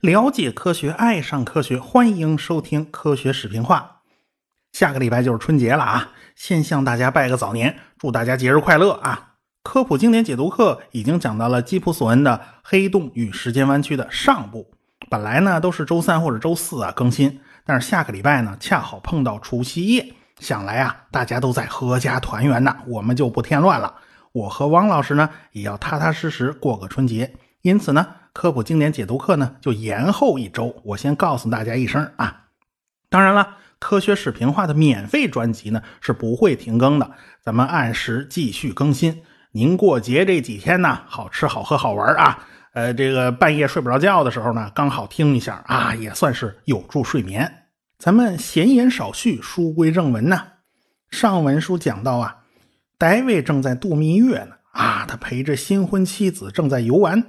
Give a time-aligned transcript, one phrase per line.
[0.00, 4.00] 了解科学，爱上科学，欢迎收听《科学视频化》。
[4.78, 6.10] 下个礼拜就是春节了啊！
[6.34, 9.34] 先向大家拜个早年，祝大家节日快乐啊！
[9.62, 12.32] 科普经典解读课已经讲到了基普索恩的
[12.62, 14.70] 《黑洞与时间弯曲》的上部。
[15.10, 23.94] 本来呢都是周三或者周四啊更新，但是下个礼拜呢恰好碰到除夕夜，想来啊大家都在阖家团圆呢，我们就不添乱了。
[24.38, 28.06] 我和汪老师呢也要踏踏实实过个春节，因此呢。
[28.34, 30.72] 科普经典解读课呢，就延后一周。
[30.84, 32.44] 我先告诉大家一声啊，
[33.10, 37.10] 当然了，科学视频化的免费专辑呢是不会停更的，
[37.42, 39.22] 咱们按时继续更新。
[39.50, 47.52] 您过节这几天呢，好吃好喝好玩啊，呃，这个半夜睡不着觉的时候呢，刚好听一下啊，也算是有助睡眠。
[47.98, 50.40] 咱们闲言少叙，书归正文呢。
[51.10, 52.36] 上文书讲到啊，
[52.98, 57.22] 戴维正在度蜜月呢，啊，他陪着新婚妻子正在游玩。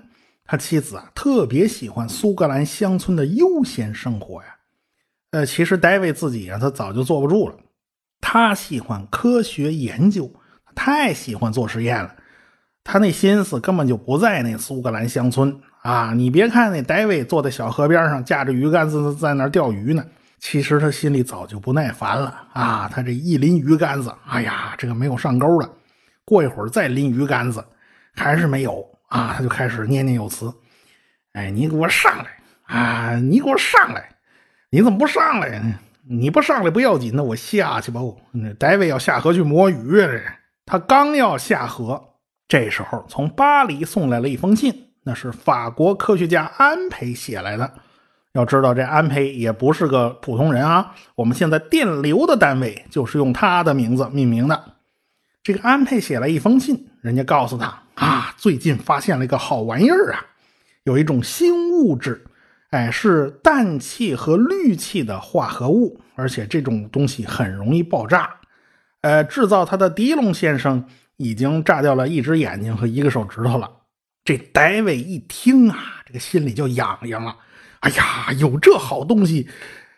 [0.44, 4.48] 他妻子啊，特别喜欢苏格兰乡村的悠闲生活呀。
[5.30, 7.56] 呃，其实戴维自己啊，他早就坐不住了。
[8.20, 10.34] 他喜欢科学研究，
[10.74, 12.16] 太喜欢做实验了。
[12.84, 16.16] 他那心思根本就不在那苏格兰乡村啊。
[16.16, 20.04] 你别看那戴维坐在小河边上，架着鱼竿子在那钓鱼呢，
[20.40, 22.90] 其实他心里早就不耐烦了啊。
[22.92, 25.70] 他这一拎鱼竿子，哎呀，这个没有上钩了。
[26.26, 27.64] 过一会儿再拎鱼竿子，
[28.16, 28.86] 还是没有。
[29.10, 30.54] 啊，他就开始念念有词，
[31.34, 32.26] 哎，你给我上来
[32.68, 33.16] 啊！
[33.16, 34.08] 你给我上来！
[34.70, 35.80] 你怎么不上来呢？
[36.08, 38.02] 你不上来不要紧，那我下去吧。
[38.32, 40.08] 那戴维要下河去摸鱼！
[40.64, 42.00] 他刚要下河，
[42.48, 47.74] 这时候从巴黎送来了一封信，那是法国科学家安培写来的。
[48.34, 50.94] 要知道，这安培也不是个普通人啊！
[51.16, 54.64] 我们现在电流的单位就是用他的名字命名的。
[55.42, 57.82] 这个安培写了一封信，人家告诉他。
[57.96, 60.24] 啊，最近发现了一个好玩意儿啊，
[60.84, 62.24] 有一种新物质，
[62.70, 68.30] 哎，是氮气和氯气的化合物，而且这种东西很容易爆炸。
[69.02, 70.86] 呃，制造它的迪龙先生
[71.18, 73.70] 已经炸掉了一只眼睛和一个手指头了。
[74.24, 77.36] 这戴维一听啊，这个心里就痒痒了。
[77.82, 79.48] 哎呀，有这好东西，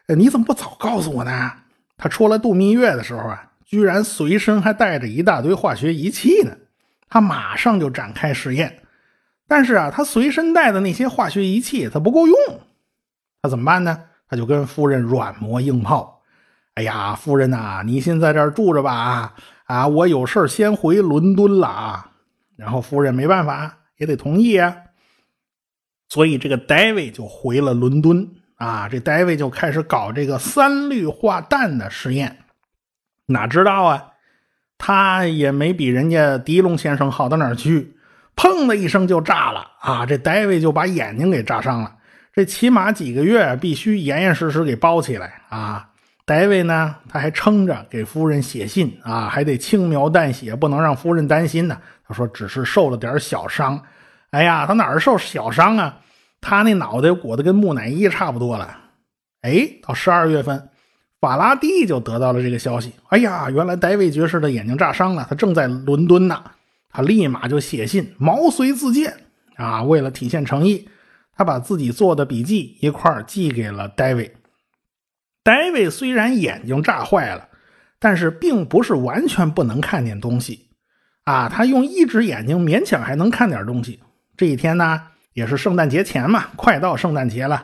[0.07, 1.51] 你怎么不早告诉我呢？
[1.97, 6.51] 他出来度蜜月的时候啊，居然随身还带着一大堆化学仪器呢。
[7.09, 8.79] 他马上就展开实验，
[9.47, 12.35] 但是啊，他随身带的那些化学仪器他不够用，
[13.41, 14.03] 他怎么办呢？
[14.29, 16.21] 他就跟夫人软磨硬泡。
[16.75, 19.33] 哎呀，夫人呐，你先在这儿住着吧，
[19.65, 22.11] 啊，我有事先回伦敦了啊。
[22.55, 24.75] 然后夫人没办法，也得同意啊。
[26.11, 32.39] 所以这个戴维就回了伦敦啊，这戴维就开始搞这个三氯化氮的实验。
[33.27, 34.07] 哪知道啊？
[34.77, 37.95] 他也没比人家狄龙先生好到哪儿去，
[38.35, 40.05] 砰的一声就炸了啊！
[40.05, 41.95] 这戴维就把眼睛给炸伤了。
[42.33, 45.91] 这起码几个月必须严严实实给包起来啊！
[46.25, 51.77] 戴维呢，他还撑着给夫人写信啊，还得轻描淡写，不能让夫人担心呢。
[52.05, 53.81] 他说只是受了点小伤。
[54.31, 55.99] 哎呀，他哪儿受小伤啊？
[56.41, 58.77] 他那脑袋裹得跟木乃伊差不多了。
[59.41, 60.69] 哎，到十二月份。
[61.19, 62.93] 法拉第就得到了这个消息。
[63.09, 66.43] 哎呀，原来戴维爵士的眼睛炸伤了，他正在伦敦呢。
[66.89, 69.13] 他立马就写信毛遂自荐
[69.55, 70.89] 啊，为了体现诚意，
[71.35, 74.33] 他把自己做的笔记一块寄给了戴维。
[75.43, 77.47] 戴维虽然眼睛炸坏了，
[77.99, 80.69] 但是并不是完全不能看见东西
[81.25, 81.47] 啊。
[81.47, 83.99] 他用一只眼睛勉强还能看点东西。
[84.41, 84.99] 这一天呢，
[85.33, 87.63] 也是圣诞节前嘛，快到圣诞节了。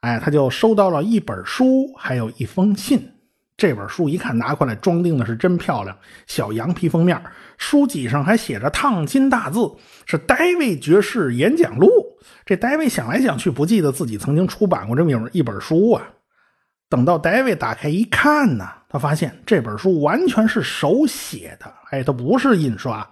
[0.00, 3.08] 哎，他就收到了一本书，还有一封信。
[3.56, 7.22] 这本书一看拿过来，装订的是真漂亮，小羊皮封面，
[7.58, 9.60] 书脊上还写着烫金大字，
[10.04, 11.88] 是戴维爵士演讲录。
[12.44, 16.02] 这戴维想来想去，不记得自己曾经出版过这么一本书啊。
[16.88, 23.08] 等到戴维打开一看呢，他发现这本书完全是手写的，哎，它不是印刷。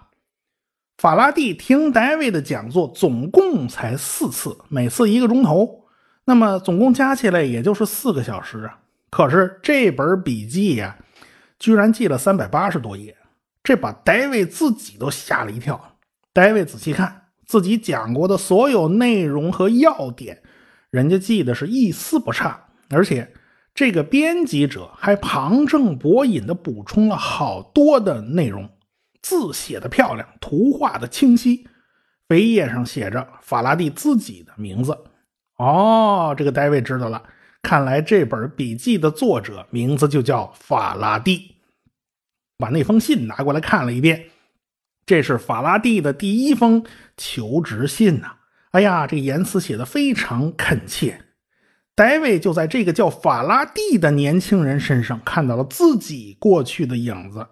[0.99, 5.85] 法拉第听戴维的讲座总共才四次，每次一个钟头。
[6.25, 8.77] 那么总共加起来也就是四个小时啊！
[9.09, 10.97] 可是这本笔记呀，
[11.57, 13.15] 居然记了三百八十多页，
[13.63, 15.81] 这把戴维自己都吓了一跳。
[16.33, 20.41] 戴维仔细看自己讲过的所有内容和要点，
[20.89, 23.31] 人家记得是一丝不差，而且
[23.73, 28.69] 这个编辑者还旁证博引的补充了好多的内容，
[29.21, 31.67] 字写的漂亮，图画的清晰，
[32.27, 34.97] 扉页上写着法拉第自己的名字。
[35.57, 37.21] 哦，这个戴维知道了。
[37.61, 41.55] 看来这本笔记的作者名字就叫法拉第。
[42.57, 44.25] 把那封信拿过来看了一遍，
[45.05, 46.85] 这是法拉第的第一封
[47.17, 48.37] 求职信呐！
[48.71, 51.25] 哎呀，这言辞写的非常恳切。
[51.95, 57.45] 戴维就在这个叫法拉第的年轻人身上看到了自己过去的影子。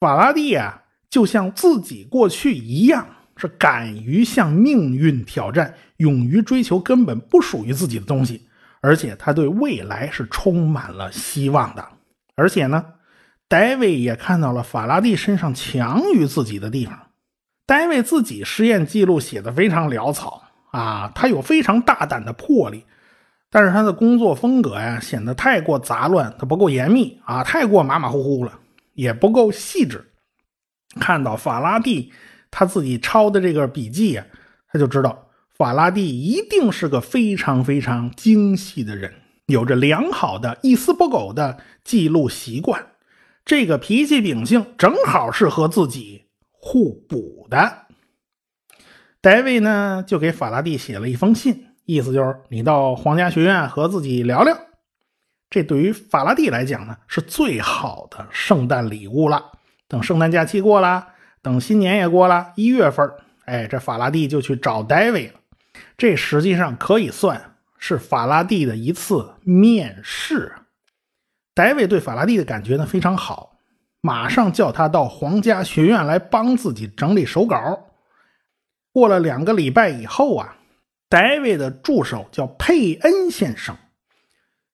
[0.00, 3.06] 法拉第啊，就像自己过去一样，
[3.36, 8.48] 是敢于向命运挑战，勇于追求根本不属于自己的东西，
[8.80, 11.84] 而且他对未来是充满了希望的。
[12.34, 12.84] 而且呢。
[13.50, 16.94] 戴维也看到了法拉第身上强于自己的地方。
[17.64, 22.84] 戴维自己实验记录写的非常潦草啊，他有非常大胆的魄力，
[23.50, 28.52] 但是他的工作风格呀显得太过杂乱，他不够严密啊，太过马马虎虎了，
[28.98, 30.12] 也不够细致。
[30.98, 32.12] 看到法拉第
[32.50, 34.26] 他自己抄的这个笔记呀，
[34.72, 39.14] 他就知道法拉第一定是个非常非常精细的人，
[39.46, 42.84] 有着良好的一丝不苟的记录习惯。
[43.44, 47.86] 这个脾气秉性正好是和自己互补的。
[49.20, 54.67] 戴维呢，就给法拉第写了一封信，意思就是你到皇家学院和自己聊聊。
[55.50, 59.52] 这对于法拉第来讲呢，是最好的圣诞礼物了。
[59.88, 61.08] 等圣诞假期过了，
[61.40, 63.10] 等新年也过了，一月份，
[63.46, 65.34] 哎，这法拉第就去找戴维了。
[65.96, 70.52] 这实际上可以算是法拉第的一次面试。
[71.54, 73.56] 戴维对法拉第的感觉呢非常好，
[74.02, 77.86] 马上叫他到皇家学院来帮自己整理手稿。
[78.92, 80.56] 过了两个礼拜以后啊，
[81.08, 83.74] 戴维的助手叫佩恩先生，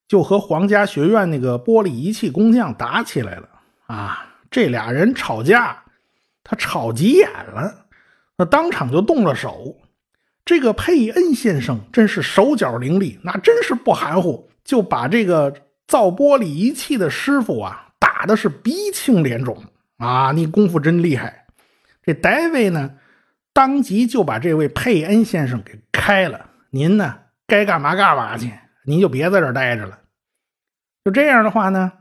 [0.07, 3.49] 就和皇家学院那个玻璃仪器工匠打起来了
[3.87, 4.25] 啊！
[4.49, 5.83] 这俩人吵架，
[6.43, 7.85] 他吵急眼了，
[8.37, 9.77] 那当场就动了手。
[10.43, 15.53] 这个佩恩先生真是手脚伶俐，那真是不含糊，就把这个。
[15.87, 19.63] 造玻璃仪器的师傅啊，打的是鼻青脸肿
[19.97, 20.31] 啊！
[20.31, 21.45] 你功夫真厉害。
[22.01, 22.93] 这戴维呢，
[23.53, 26.49] 当即就把这位佩恩先生给开了。
[26.71, 27.15] 您呢，
[27.45, 28.51] 该干嘛干嘛去，
[28.85, 29.99] 您就别在这儿待着了。
[31.03, 31.91] 就这样的话呢，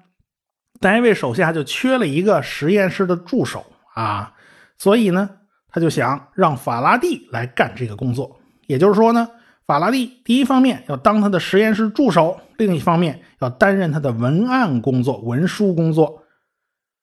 [0.80, 3.64] 戴维手下就缺了一个实验室的助手
[3.94, 4.32] 啊，
[4.78, 5.28] 所以呢，
[5.68, 8.38] 他就想让法拉第来干这个工作。
[8.66, 9.28] 也就是说呢。
[9.66, 16.22] 法拉第第一方面要当他的实验室助手，另一方面要担任他的文案工作、文书工作。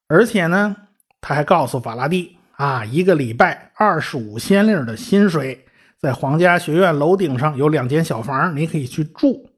[0.07, 0.75] 而且呢，
[1.19, 5.65] 他还告诉法拉第啊，一个礼拜二十五先令的薪水，
[5.99, 9.49] 在皇家学院楼顶上有两间小房，你可以去住。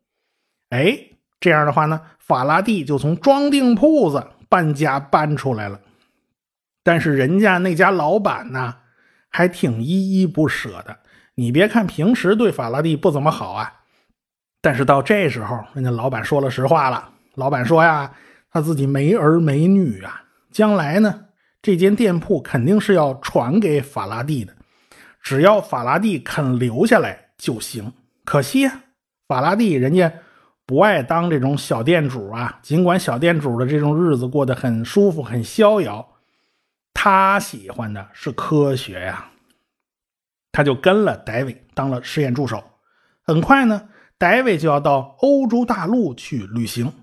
[0.73, 0.97] 哎，
[1.39, 5.79] 这样的话呢，法拉第就从装订铺子搬家搬出来了。
[6.83, 8.75] 但是人家那家老板呢，
[9.29, 10.97] 还挺依依不舍的。
[11.35, 13.71] 你别看平时对法拉第不怎么好啊，
[14.61, 17.11] 但是到这时候，人家老板说了实话了。
[17.35, 18.11] 老板说呀，
[18.51, 21.25] 他自己没儿没女啊，将来呢，
[21.61, 24.55] 这间店铺肯定是要传给法拉第的，
[25.21, 27.93] 只要法拉第肯留下来就行。
[28.25, 28.81] 可惜啊，
[29.27, 30.11] 法拉第人家
[30.65, 36.07] 不爱当这种小店主啊，尽管小店主的这种日子过得很舒服、很逍遥，
[36.93, 39.29] 他喜欢的是科学呀。
[40.51, 42.63] 他就跟了戴维当了实验助手。
[43.23, 46.93] 很快呢，戴维就要到欧洲大陆去旅行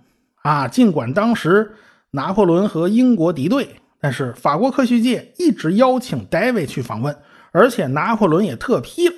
[0.42, 0.68] 啊。
[0.68, 1.74] 尽管当时
[2.12, 7.16] 拿破仑和英国敌对，但是法国科学界一直邀请戴维去访问，
[7.50, 9.14] 而且拿破仑也特批了。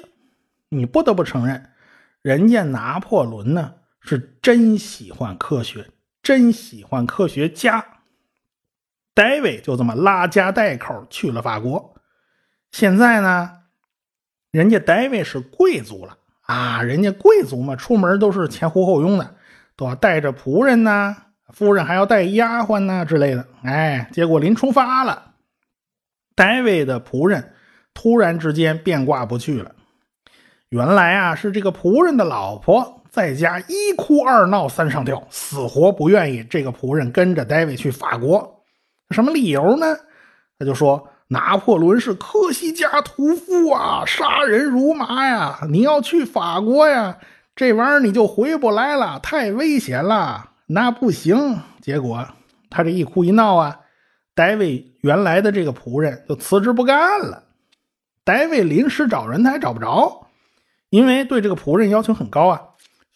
[0.70, 1.70] 你不得不承认，
[2.22, 5.90] 人家拿破仑呢是真喜欢科学，
[6.22, 7.84] 真喜欢科学家。
[9.14, 11.94] 戴维就这么拉家带口去了法国。
[12.70, 13.58] 现在呢？
[14.50, 16.82] 人家戴维是贵族了啊！
[16.82, 19.34] 人家贵族嘛，出门都是前呼后拥的，
[19.76, 21.16] 都要带着仆人呐，
[21.48, 23.46] 夫人还要带丫鬟呐之类的。
[23.62, 25.32] 哎，结果临出发了，
[26.34, 27.54] 戴维的仆人
[27.94, 29.74] 突然之间变卦不去了。
[30.68, 38.64] 原来啊，是这个仆人的老婆在家一哭二闹三上吊，死活不愿意这个仆人跟着戴维去法国。
[39.10, 39.96] 什么理由呢？
[40.58, 41.08] 他就说。
[41.28, 45.60] 拿破仑是科西嘉屠夫啊，杀人如麻呀！
[45.70, 47.16] 你要去法国呀，
[47.56, 51.58] 这玩意儿你就回不来了，太危险了，那不行。
[51.80, 52.28] 结果
[52.68, 53.80] 他这一哭一闹啊
[54.36, 57.44] ，，David 原来的这个仆人就辞职不干了。
[58.26, 60.26] David 临时找人他还找不着，
[60.90, 62.60] 因为对这个仆人要求很高啊，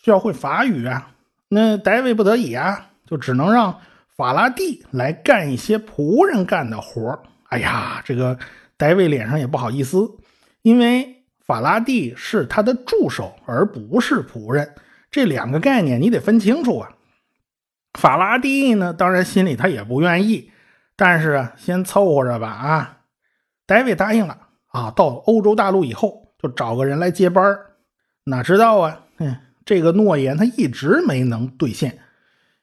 [0.06, 1.10] 需要会法语啊。
[1.48, 3.76] 那戴维不得已啊，就只能让
[4.16, 8.38] 法拉第来干一些仆人干的活哎呀，这个
[8.76, 10.08] 戴维脸上也不好意思，
[10.62, 14.76] 因为法拉第是他的助手，而不是仆人，
[15.10, 16.92] 这两个概念你得分清楚啊。
[17.98, 20.52] 法拉第呢，当然心里他也不愿意，
[20.94, 22.98] 但是，先凑合着吧啊。
[23.66, 27.58] 戴维答应了啊，到欧洲大陆以后就找个人来接班
[28.24, 31.98] 哪知道啊，哼，这个诺言他一直没能兑现，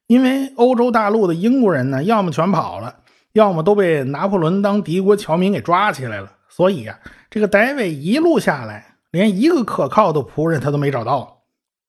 [0.07, 3.01] 因为欧洲大陆的英国人呢，要么全跑了，
[3.33, 6.31] 要么都被拿破仑当敌国侨民给抓起来了。
[6.49, 6.97] 所以啊，
[7.29, 11.43] 这个戴维一路下来，连一个可靠的仆人他都没找到。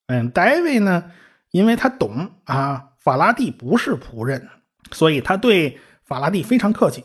[0.09, 1.05] 嗯，戴维呢，
[1.53, 4.49] 因为他懂啊，法拉第不是仆人，
[4.91, 7.05] 所以他对法拉第非常客气。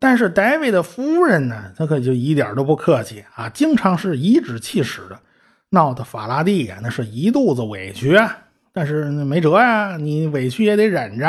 [0.00, 5.20] 但是戴维的夫人呢，他可就一点都不客气啊，经常是颐指气使的，
[5.70, 8.18] 闹得法拉第呀那是一肚子委屈。
[8.72, 11.28] 但是没辙呀，你委屈也得忍着。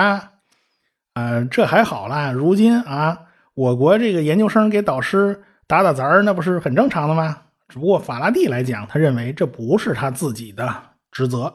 [1.14, 5.44] 啊，这还好啦，如今啊，我国这个研究生给导师。
[5.68, 7.42] 打打杂儿那不是很正常的吗？
[7.68, 10.68] 只不过法拉第来讲，他认为这不是他自己的
[11.12, 11.54] 职责。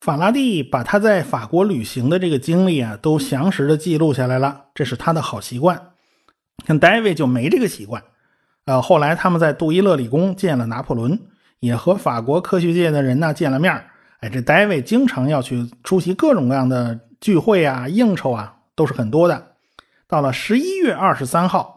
[0.00, 5.80] 法拉第把他在法国旅行的这个经历啊，都详实的记录下来了，这是他的好习惯。
[6.66, 8.02] 像戴维就没这个习惯。
[8.64, 11.16] 呃，后来他们在杜伊勒理工见了拿破仑，
[11.64, 13.72] 也和法国科学界的人呢见了面
[14.20, 19.52] 哎，这戴维经常要去出席各种各样的聚会啊、应酬啊，都是很多的。
[20.06, 21.72] 到了十一月二十三号。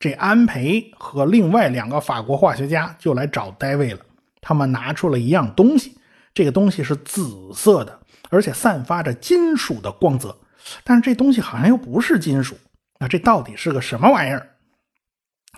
[0.00, 4.00] 这安培和另外两个法国化学家就来找戴维了。
[4.42, 5.96] 他们拿出了一样东西，
[6.34, 10.36] 这个东西是紫色的，而且散发着金属的光泽。
[10.82, 12.54] 但是这东西好像又不是金属，
[12.98, 14.46] 那这到底是个什么玩意儿？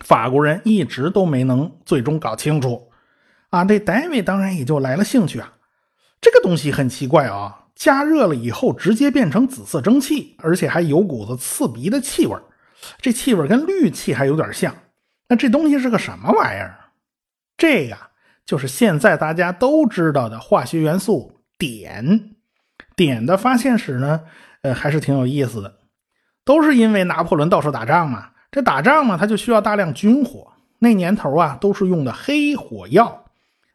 [0.05, 2.89] 法国人一直都没能最终搞清楚。
[3.51, 5.55] 啊，这戴维当然也就来了兴趣啊。
[6.21, 12.37] 这个东西很奇怪啊，加热了以后直接变成紫色蒸汽，而且还有股子刺鼻的气味
[13.01, 14.75] 这气味跟氯气还有点像，
[15.29, 16.77] 那这东西是个什么玩意儿？
[17.57, 17.97] 这个
[18.45, 22.37] 就是现在大家都知道的化学元素碘。
[22.95, 24.23] 碘的发现史呢，
[24.63, 25.81] 呃，还是挺有意思的。
[26.45, 30.53] 都是因为拿破仑到处打仗嘛，这打仗嘛，他就需要大量军火。
[30.79, 33.26] 那年头啊，都是用的黑火药。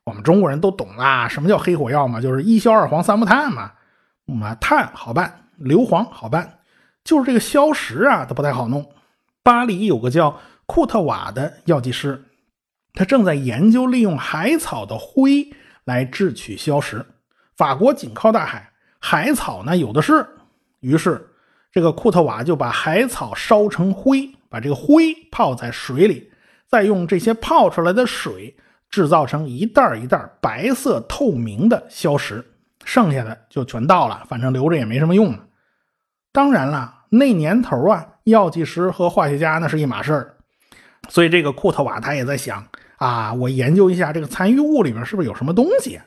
[0.04, 2.20] 我们中国人都懂啦，什么叫黑火药嘛？
[2.20, 3.72] 就是一硝二黄三木炭嘛。
[4.42, 6.60] 啊，碳好办，硫磺好办。
[7.04, 8.90] 就是这个硝石啊，它不太好弄。
[9.44, 12.24] 巴黎有个叫库特瓦的药剂师，
[12.94, 15.50] 他正在研究利用海草的灰
[15.84, 17.06] 来制取硝石。
[17.56, 20.26] 法国紧靠大海，海草呢有的是。
[20.80, 21.30] 于是，
[21.72, 26.32] 这个库特瓦就把海草烧成灰，把这个灰泡在水里，
[26.68, 28.56] 再用这些泡出来的水
[28.92, 32.46] 制造成一袋一袋白色透明的硝石，
[32.84, 35.40] 剩下的就全倒了，反正留着也没什么用了。
[36.34, 40.36] 当然了，那年头啊，药剂师和化学家那是一码事儿，
[41.10, 42.68] 所以这个库特瓦他也在想
[42.98, 46.00] 啊，我研究一下这个残余物里面是不是有什么东西。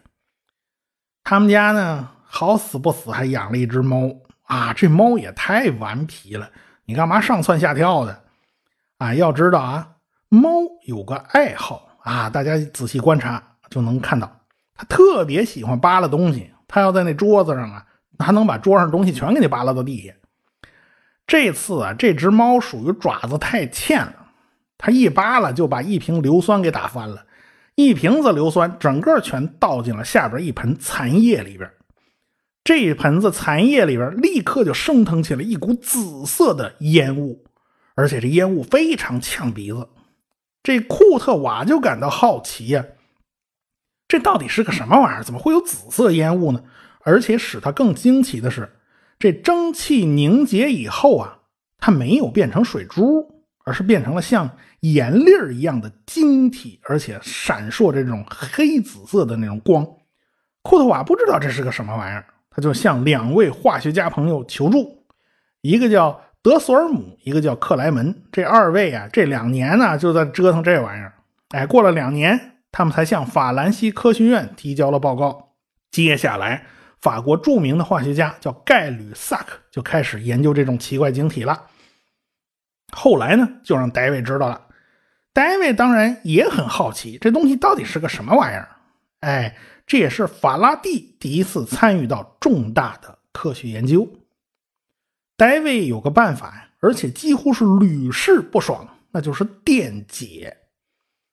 [1.22, 4.10] 他们家呢，好死不死还养了一只猫
[4.42, 6.50] 啊，这猫也太顽皮了，
[6.84, 8.24] 你干嘛上蹿下跳的？
[8.98, 9.88] 啊，要知道啊，
[10.28, 10.50] 猫
[10.86, 14.40] 有个爱好啊，大家仔细观察就能看到，
[14.74, 17.84] 它特别喜欢扒拉东西，它要在那桌子上啊。
[18.16, 20.14] 他能把桌上东西全给你扒拉到地下。
[21.26, 24.28] 这次啊，这只猫属于爪子太欠了，
[24.78, 27.26] 它一扒拉就把一瓶硫酸给打翻了，
[27.74, 31.68] 一瓶子硫酸整个全倒进了下边一盆残叶里边。
[32.62, 37.44] 这一盆子残叶里边立刻就升腾起了一股紫色的烟雾，
[37.96, 39.88] 而且这烟雾非常呛鼻子。
[40.64, 42.84] 这库特瓦就感到好奇呀，
[44.08, 45.22] 这到底是个什么玩意儿？
[45.22, 46.64] 怎么会有紫色烟雾呢？
[47.02, 48.76] 而且使他更惊奇的是，
[49.18, 51.40] 这蒸汽凝结以后啊，
[51.76, 59.86] 它没有变成水珠，而是变成了像盐粒儿一样的晶体，而且闪烁着这种黑紫色的那种光。
[60.62, 65.04] 库特瓦不知道这是个什么玩意儿，他就向两位化学家朋友求助，
[65.60, 68.22] 一个叫德索尔姆，一个叫克莱门。
[68.30, 71.14] 这二位啊，这两年呢就在折腾这玩意儿。
[71.48, 75.54] 哎，过了两年，他们才向法兰西科学院提交了报告。
[75.90, 76.66] 接下来。
[77.00, 81.64] 法国著名的化学家叫盖吕萨克，就开始研究这种奇怪晶体了。
[82.92, 84.68] 后来呢，就让戴维知道了。
[85.34, 88.68] 戴维当然也很好奇，这东西到底是个什么玩意儿？
[89.20, 89.54] 哎，
[89.86, 94.08] 这也是法拉第第一次参与到重大的科学研究。
[95.36, 100.56] 戴维有个办法，而且几乎是屡试不爽，那就是电解。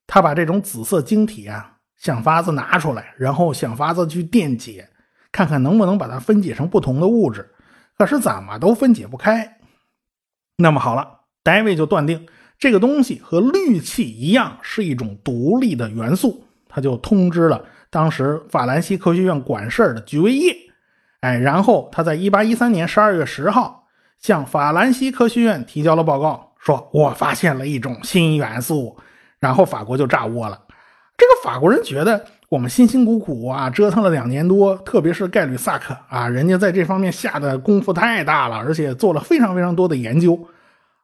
[0.08, 4.88] 他把这种紫色晶体啊，想法子拿出来，然后想法子去电解。
[5.32, 7.50] 看看能不能把它分解成不同的物质，
[7.98, 9.60] 可是怎么都分解不开。
[10.58, 12.28] 那么好了，戴维就断定
[12.60, 20.54] 这个东西和氯气一样是一种独立的元素，他就通知了当时法兰西科学院管事的居维叶，
[21.22, 23.81] 哎，然后他在一八一三年十二月十号
[24.22, 28.96] 向法兰西科学院提交了报告，说我发现了一种新元素，
[29.40, 30.62] 然后法国就炸窝了。
[31.18, 40.48] 这个法国人觉得我们辛辛苦苦啊折腾了两年多，特别是盖吕萨克啊，人家在这方面下的功夫太大了，而且做了非常非常多的研究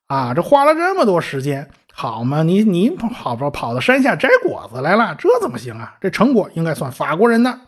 [0.07, 5.95] 啊，这花了这么多时间，好嘛，你你跑跑跑到山下摘果子来了，这怎么行啊？
[5.99, 7.59] 这成果应该算法国人的，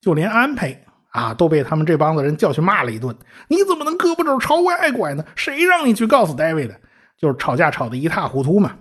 [0.00, 0.84] 就连安培。
[1.10, 3.14] 啊，都被他们这帮子人叫去骂了一顿。
[3.48, 5.24] 你怎么能胳膊肘朝外拐呢？
[5.36, 6.80] 谁让你去告诉戴维的？
[7.18, 8.76] 就是吵架吵得一塌糊涂嘛。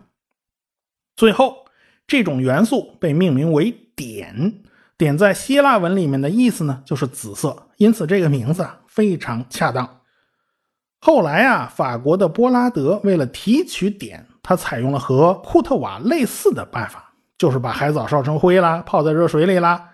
[1.16, 1.66] 最后，
[2.08, 4.64] 这种元素被命名为碘。
[4.98, 10.02] 碘在希腊文里面的意思呢，就是紫色，因此这个名字啊非常恰当。
[11.02, 19.89] 后来啊，法国的波拉德为了提取碘，他采用了和库特瓦类似的办法，就是把海藻烧成灰啦，泡在热水里啦。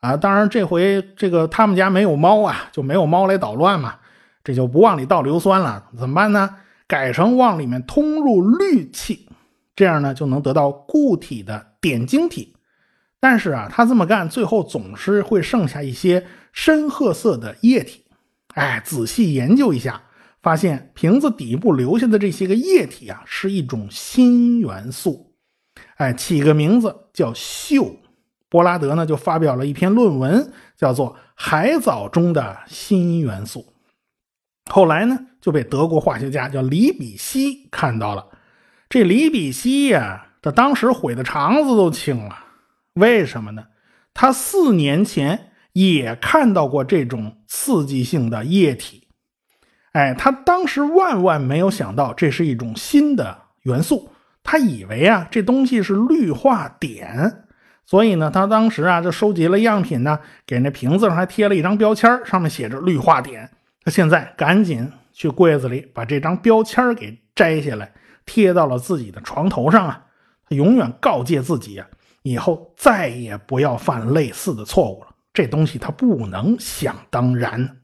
[0.00, 3.96] 啊，当然这回这个他们家没有猫啊，就没有猫来捣乱嘛，
[4.42, 6.56] 这就不往里倒硫酸了，怎么办呢？
[6.86, 9.28] 改成往里面通入氯气，
[9.76, 12.56] 这样呢就能得到固体的碘晶体。
[13.20, 18.02] 但是啊，他这么干，最后总是会剩下一些深褐色的液体。
[18.54, 20.02] 哎，仔细研究一下，
[20.42, 25.34] 发现瓶子底部留下的这些个液体啊，是一种新元素。
[25.96, 27.94] 哎，起个名字叫溴。
[28.50, 33.60] 波拉德呢就发表了一篇论文，叫做《海藻中的新元素》。
[34.70, 38.26] 后来呢就被德国化学家叫李比希看到了。
[38.88, 42.44] 这李比希呀，他当时悔的肠子都青了。
[42.94, 43.64] 为什么呢？
[44.12, 49.06] 他四年前也看到过这种刺激性的液体。
[49.92, 54.10] 哎，他当时万万没有想到这是一种新的元素，
[54.42, 57.44] 他以为啊这东西是氯化碘。
[57.90, 63.50] 所以呢，他当时啊就收集了样品呢，给那瓶子上还贴了一张标签，上面写着氯化碘。
[63.82, 67.92] 他现在赶紧去柜子里把这张标签给摘下来，
[68.24, 70.04] 贴到了自己的床头上啊。
[70.48, 71.86] 他永远告诫自己啊，
[72.22, 75.08] 以后再也不要犯类似的错误了。
[75.34, 77.78] 这东西他不能想当然。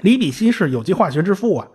[0.00, 1.68] 李比希是有机化学之父啊，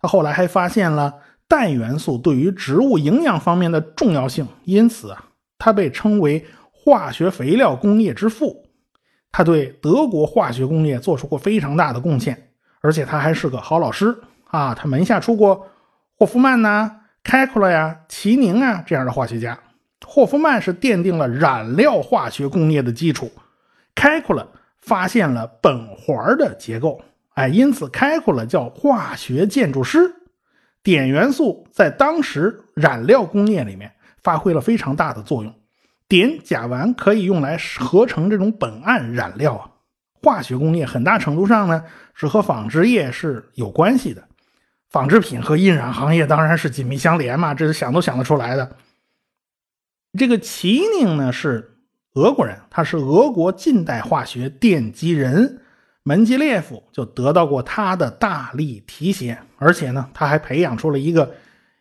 [0.00, 1.12] 他后来还发现了
[1.46, 5.26] 氮元素对于植物营养方面的重要性，因此啊。
[5.58, 8.64] 他被称为化学肥料工业之父，
[9.32, 14.16] 他对德国化学工业做出过非常大的贡献，而且他还是个好老师
[14.46, 14.74] 啊！
[14.74, 15.66] 他门下出过
[16.16, 19.58] 霍夫曼呐、开库勒呀、齐宁啊这样的化学家。
[20.06, 23.30] 霍夫曼是奠定了染料化学工业的基础，
[23.94, 24.48] 开库勒
[24.80, 27.02] 发现了苯环的结构，
[27.34, 30.14] 哎，因此开库勒叫化学建筑师。
[30.82, 33.92] 碘元素在当时染料工业里面。
[34.22, 35.54] 发挥了非常大的作用，
[36.08, 39.70] 碘甲烷可以用来合成这种苯胺染料啊。
[40.22, 44.26] 化学工业很大程度上呢是和纺织业是有关系的，
[44.90, 48.76] 纺织品和印染行业当然是紧密相连嘛，这是想都想得出来的。
[50.18, 51.78] 这个齐宁呢是
[52.14, 55.60] 俄国人，他是俄国近代化学奠基人，
[56.02, 61.32] 门捷列夫就得到过他的大力提携，而且呢他还培养出了一个。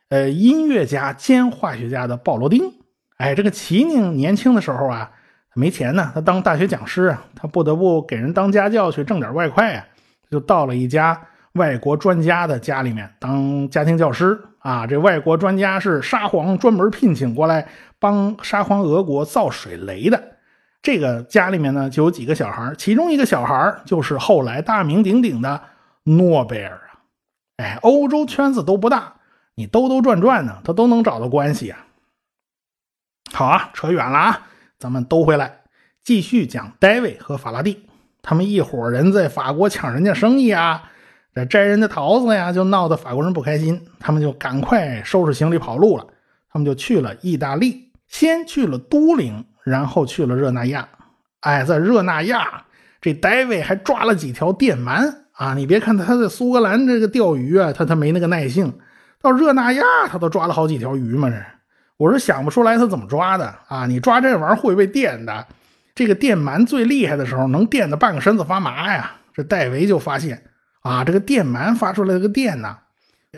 [0.10, 2.72] 呃，音乐家兼化学家的鲍罗丁，
[3.18, 5.12] 哎，这个齐宁年轻的时候啊，
[5.54, 9.86] 没钱呢，他当大学讲师啊，他不得不给人当家教去挣点外快啊，
[10.32, 11.22] 就到了一家
[11.56, 14.88] 外国专家的家里面当家庭教师啊。
[14.88, 17.68] 这外国专家是沙皇专门聘请过来
[18.00, 20.24] 帮沙皇俄国造水雷的。
[20.82, 25.60] 这个家里面呢，就有几个小孩，其中一个小孩就是后来大名鼎鼎的
[26.04, 27.04] 诺贝尔啊。
[27.58, 29.16] 哎，欧洲圈子都不大。
[29.60, 31.88] 你兜兜转转呢，他都能找到关系啊。
[33.34, 35.62] 好啊，扯远了啊，咱们兜回来，
[36.04, 37.88] 继续讲戴维和法拉第
[38.22, 40.92] 他们一伙人在法国抢人家生意啊，
[41.34, 46.06] 这摘人家桃子呀，就闹得法国人不开心，他们就赶快收拾行李跑路了。
[46.52, 50.88] 他们就去了意大利，先去了都灵，然后去了热那亚。
[51.40, 52.64] 哎，在热那亚，
[53.02, 55.56] 这戴维还抓了几条电鳗啊！
[55.56, 58.72] 你别看他在苏格兰这个钓鱼啊，他他没那个耐性。
[59.28, 61.30] 到热那亚，他都抓了好几条鱼嘛？
[61.30, 61.36] 这
[61.98, 63.86] 我是想不出来他怎么抓的啊！
[63.86, 65.46] 你抓这玩意儿会被电的，
[65.94, 69.12] 这个电鳗最厉害的时候能电的半个身子发麻呀！
[69.34, 70.42] 这戴维就发现
[70.82, 72.78] 啊，这个电鳗发出来的个电呢，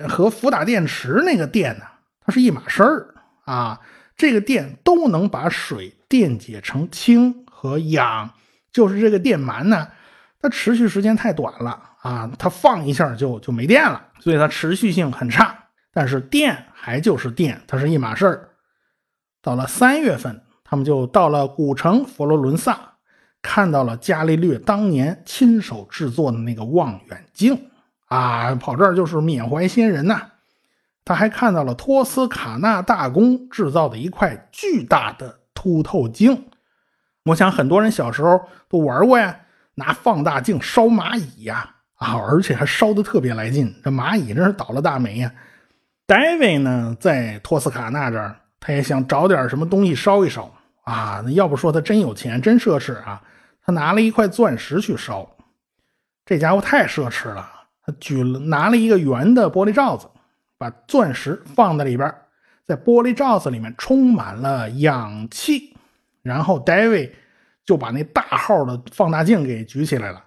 [0.08, 1.86] 和福打电池那个电呢，
[2.23, 3.08] 它是一码事儿
[3.45, 3.80] 啊！
[4.15, 8.30] 这个电都能把水电解成氢和氧，
[8.71, 9.88] 就是这个电鳗呢，
[10.39, 15.56] 它持续时间太短了啊，它放一下就就没电了，所以它持续性很差。
[15.91, 18.49] 但是电还就是电，它是一码事儿。
[19.41, 22.80] 到了三月份，他们就到了古城佛罗伦萨，
[23.41, 27.69] 看到了伽利略当年亲手制作的那个望远镜
[28.08, 30.30] 啊，跑这儿就是缅怀先人呐。
[31.06, 36.49] 他还看到了托斯卡纳大公制造的一块巨大的凸透镜。
[37.23, 39.39] 我想很多人小时候都玩过呀，
[39.75, 43.73] 拿放大镜烧蚂蚁呀，啊，而且还烧的特别来劲。
[43.84, 45.32] 这蚂蚁真是倒了大霉呀。
[46.17, 50.51] 维呢，在托斯卡纳这儿，他也想找点什么东西烧一烧
[50.83, 51.23] 啊。
[51.29, 53.21] 要不说他真有钱，真奢侈啊。
[53.61, 55.29] 他拿了一块钻石去烧，
[56.25, 57.47] 这家伙太奢侈了。
[57.83, 60.07] 他举了拿了一个圆的玻璃罩子。
[60.57, 62.13] 把钻石放在里边，
[62.65, 65.73] 在玻璃罩子里面充满了氧气，
[66.21, 67.15] 然后戴维
[67.65, 70.21] 就把那大号的放大镜给举起来了，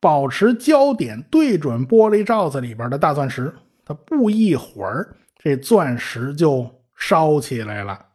[0.00, 3.54] 保持焦点对准玻璃罩子里边的大钻石。
[3.84, 5.14] 他不一会儿，
[5.44, 8.06] 这钻石就烧起来了。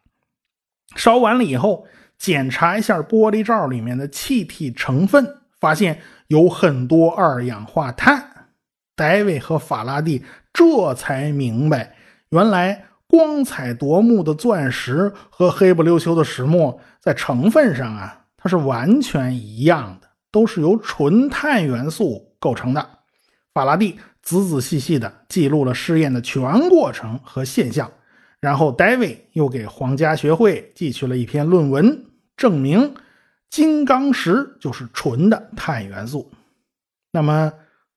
[0.96, 1.86] 烧完了以后，
[2.18, 8.48] 检查一下玻璃罩里面的气体成分，发现有很多二氧化碳。
[8.96, 11.96] 戴维和法拉第这才明白，
[12.32, 22.90] 原来光彩夺目的钻石和黑不溜秋的石墨在成分上啊，它是完全一样的，都是由纯碳元素构成的。
[23.54, 27.90] 法拉第仔仔细细地记录了试验的全过程和现象，
[28.40, 32.06] 然后戴维又给皇家学会寄去了一篇论文，
[32.38, 32.94] 证明
[33.50, 36.32] 金刚石就是纯的碳元素。
[37.12, 37.52] 那么。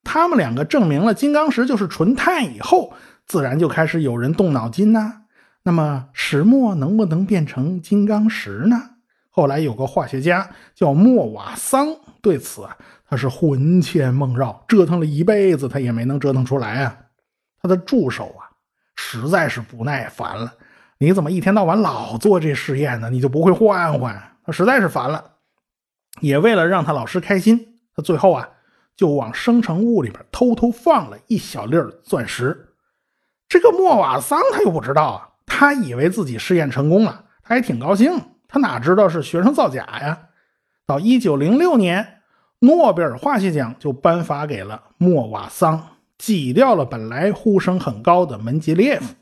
[0.05, 2.93] 他们两个证明了金刚石就是纯碳以后，
[3.25, 5.23] 自然就开始有人动脑筋呐。
[5.63, 8.92] 那么石墨能不能变成金刚石呢？
[9.35, 11.89] 后来有个化学家叫莫瓦桑，
[12.21, 12.77] 对此啊
[13.09, 16.97] 他是魂牵梦绕，折腾了一辈子，他也没能折腾出来啊。
[17.61, 18.53] 他的助手啊
[18.95, 20.53] 实在是不耐烦了，
[20.99, 23.09] 你怎么一天到晚老做这试验呢？
[23.11, 24.37] 你就不会换换？
[24.45, 25.33] 他实在是烦了，
[26.21, 28.49] 也为了让他老师开心，他最后啊。
[28.95, 32.75] 就往生成物里边偷偷放了一小粒钻石，
[33.49, 38.13] 这个莫瓦桑他又不知道啊，他以为自己试验成功了，他还挺高兴，
[38.53, 40.29] 他哪知道是学生造假呀？
[40.85, 42.21] 到一九零六年，
[42.59, 45.83] 诺贝尔化学奖就颁发给了莫瓦桑，
[46.19, 49.15] 挤掉了本来呼声很高的门捷列夫。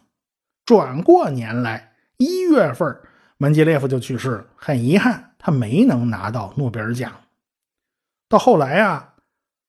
[0.66, 2.98] 转过年来，一月份，
[3.38, 7.12] 门捷列夫就去世了，很遗憾，他没能拿到诺贝尔奖。
[8.28, 9.06] 到后来啊。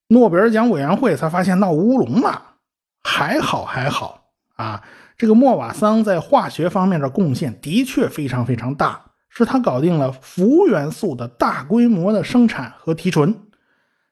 [0.07, 2.55] 诺贝尔奖委员会才发现闹乌龙了，
[3.01, 4.83] 还好还好啊！
[5.17, 13.35] 这个莫瓦桑在化学方面的贡献的确非常非常大，是他搞定了氟元素的大规模的生产和提纯。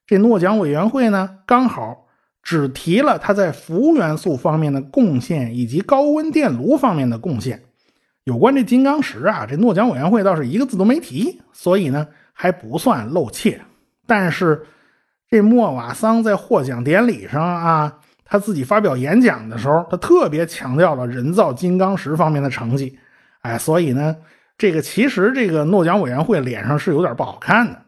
[0.08, 2.08] 这诺奖委员会呢，刚好
[2.41, 7.62] 只提了他在氟元素方面的贡献以及高温电炉方面的贡献。
[8.23, 13.62] 有关这金刚石啊，这诺奖委员会倒是一个字都没提，所以呢还不算露怯。
[14.08, 14.65] 但是。
[15.32, 22.97] 这莫瓦桑在获奖典礼上啊，他自己发表演讲的时候，他特别强调了人造金刚石方面的成绩。
[23.41, 24.15] 哎，所以呢，
[24.60, 27.86] 这个其实这个诺奖委员会脸上是有点不好看的。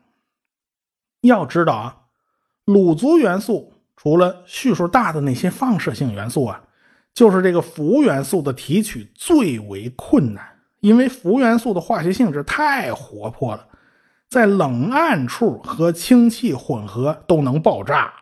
[1.22, 1.98] 要知道啊，
[2.66, 6.64] 卤族元素除了序数大的那些放射性元素啊，
[7.14, 10.44] 就是这个氟元素的提取最为困难，
[10.80, 13.68] 因为氟元素的化学性质太活泼了。
[14.30, 18.14] 在冷暗处和氢气混合都能爆炸。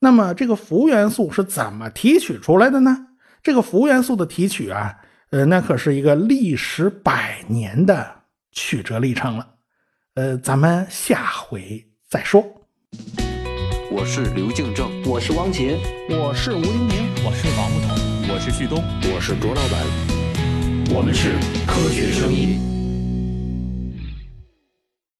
[0.00, 3.06] 那么这个氟元素是怎么提取出来的呢？
[3.42, 4.98] 这个氟元素的提取啊，
[5.30, 8.04] 呃，那可是一个历时百年的
[8.50, 9.46] 曲折历程了。
[10.14, 12.44] 呃，咱们下回再说。
[13.92, 18.82] 我是刘敬正，我是汪杰，我是吴黎明，我是王木头，我是旭东，
[19.14, 22.79] 我是卓老板，我们是科学声音。